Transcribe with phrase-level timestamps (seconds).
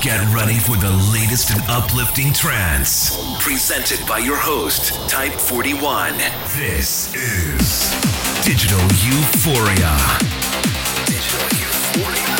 [0.00, 3.18] Get ready for the latest and uplifting trance.
[3.42, 6.16] Presented by your host, Type 41.
[6.56, 7.90] This is
[8.46, 9.98] Digital Euphoria.
[11.04, 12.36] Digital Euphoria.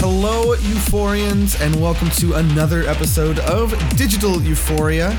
[0.00, 5.10] Hello, Euphorians, and welcome to another episode of Digital Euphoria.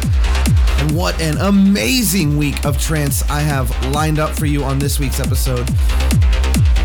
[0.81, 4.99] And what an amazing week of trance I have lined up for you on this
[4.99, 5.69] week's episode.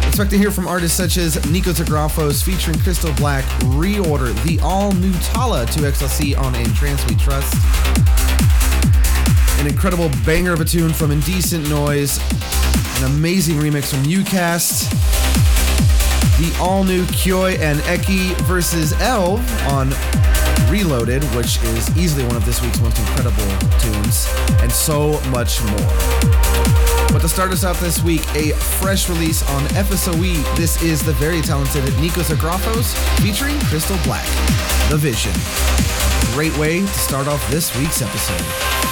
[0.07, 4.93] Expect to hear from artists such as Nico Tagrafos featuring Crystal Black, Reorder, the all
[4.93, 7.55] new Talla 2XLC on In Trance We Trust,
[9.61, 12.19] an incredible banger of a tune from Indecent Noise,
[12.99, 14.91] an amazing remix from Ucast,
[16.37, 19.89] the all new Kiyoi and Eky versus Elv on
[20.77, 25.89] Reloaded, which is easily one of this week's most incredible tunes, and so much more.
[27.11, 30.55] But to start us out this week, a fresh release on FSOE.
[30.55, 34.27] This is the very talented Nikos Agrafos featuring Crystal Black,
[34.91, 35.33] The Vision.
[36.35, 38.86] Great way to start off this week's episode.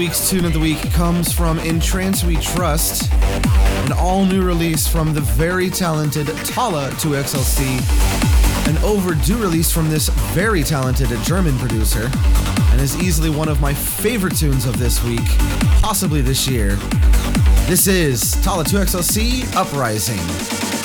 [0.00, 4.86] Week's tune of the week comes from In Trance We Trust, an all new release
[4.88, 7.60] from the very talented Talla2XLC,
[8.66, 12.10] an overdue release from this very talented German producer,
[12.70, 15.28] and is easily one of my favorite tunes of this week,
[15.82, 16.76] possibly this year.
[17.66, 20.79] This is Talla2XLC Uprising.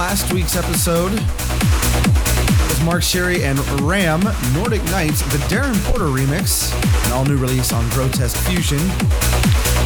[0.00, 1.12] Last week's episode.
[1.12, 4.22] Was Mark Sherry and Ram,
[4.54, 6.72] Nordic Knights, the Darren Porter remix,
[7.04, 8.78] an all new release on Grotesque Fusion.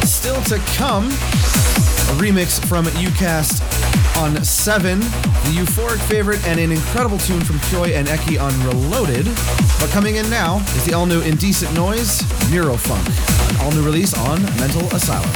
[0.07, 3.61] Still to come, a remix from UCast
[4.17, 5.05] on 7, the
[5.53, 9.25] euphoric favorite, and an incredible tune from Kiyoi and Eky on Reloaded.
[9.81, 13.05] But coming in now is the all new Indecent Noise, Neurofunk,
[13.49, 15.29] an all new release on Mental Asylum.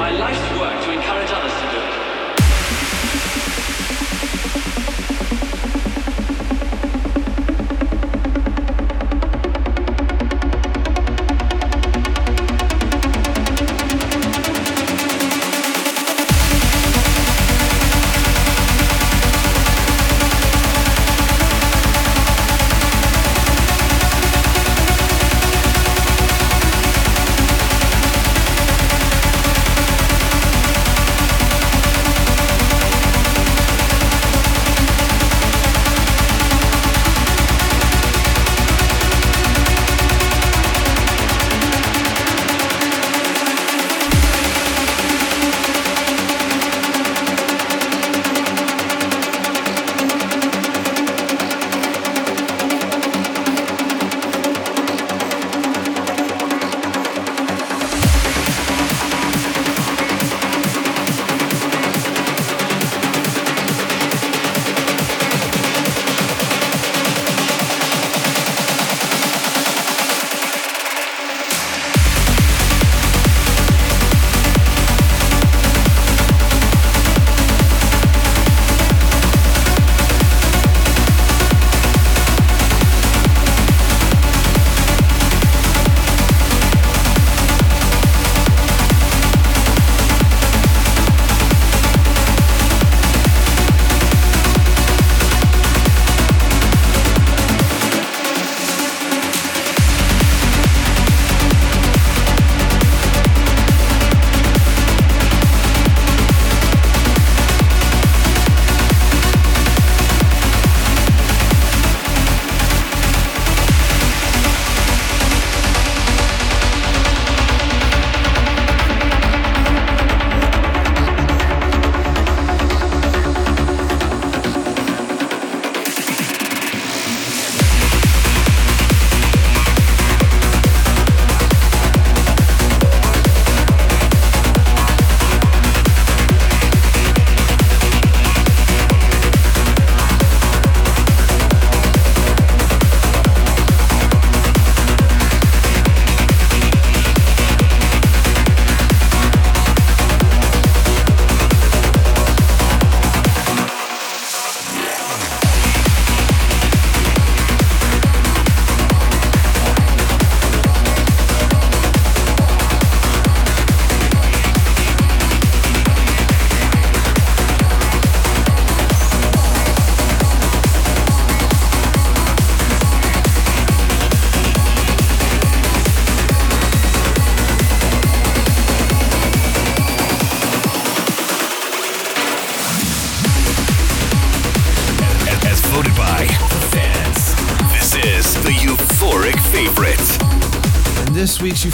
[0.00, 0.59] My life.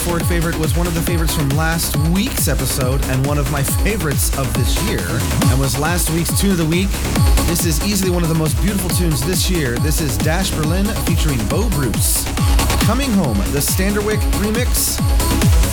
[0.06, 3.64] Euphoric favorite was one of the favorites from last week's episode and one of my
[3.64, 5.02] favorites of this year,
[5.50, 6.88] and was last week's Tune of the Week.
[7.48, 9.76] This is easily one of the most beautiful tunes this year.
[9.78, 12.24] This is Dash Berlin featuring Bo Bruce.
[12.84, 14.96] Coming Home, the Standerwick remix,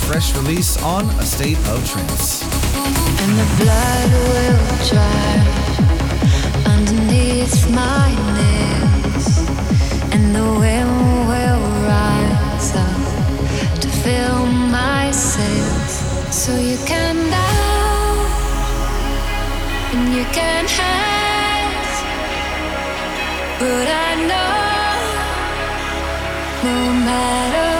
[0.08, 2.42] fresh release on A State of Trance.
[2.42, 4.58] And the blood will
[4.90, 5.44] dry
[6.74, 9.38] underneath my nails,
[10.12, 10.83] and the will
[16.44, 18.26] So you can down
[19.94, 21.94] and you can hide,
[23.58, 24.52] but I know
[26.68, 27.73] no matter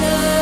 [0.00, 0.37] love.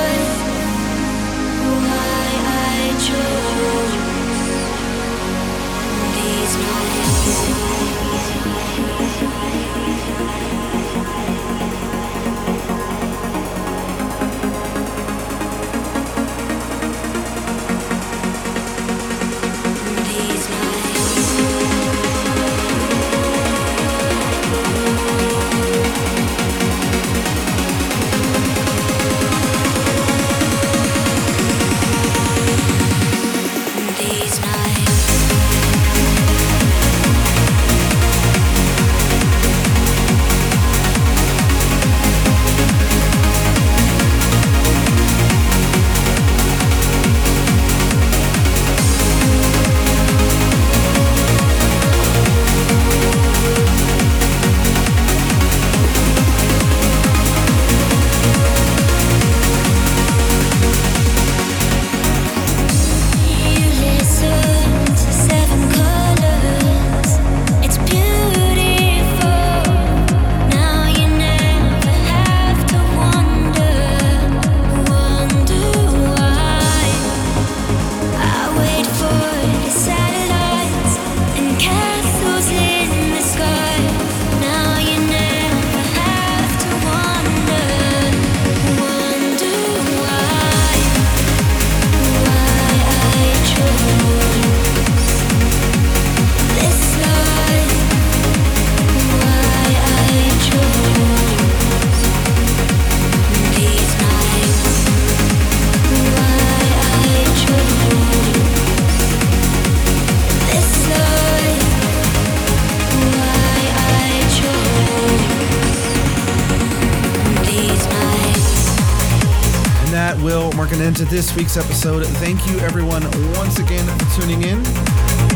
[120.97, 122.07] An end to this week's episode.
[122.19, 123.03] Thank you, everyone,
[123.37, 124.61] once again for tuning in.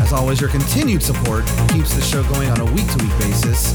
[0.01, 3.73] As always, your continued support keeps the show going on a week to week basis.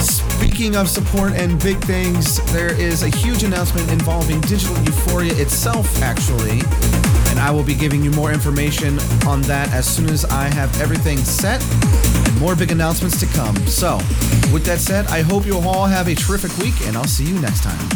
[0.00, 6.02] Speaking of support and big things, there is a huge announcement involving Digital Euphoria itself,
[6.02, 6.60] actually.
[7.30, 10.80] And I will be giving you more information on that as soon as I have
[10.80, 11.62] everything set
[12.26, 13.56] and more big announcements to come.
[13.66, 13.96] So,
[14.52, 17.38] with that said, I hope you all have a terrific week, and I'll see you
[17.40, 17.95] next time.